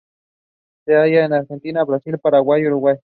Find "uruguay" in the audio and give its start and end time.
2.65-2.97